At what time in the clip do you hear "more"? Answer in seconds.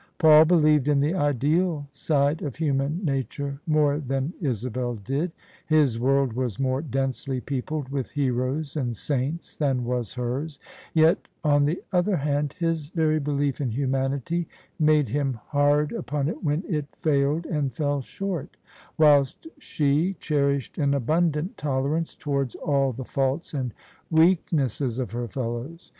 3.67-3.99, 6.59-6.81